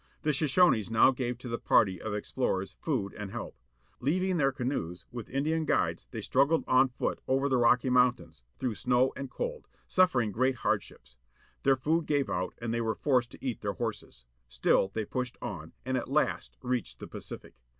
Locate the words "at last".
15.97-16.57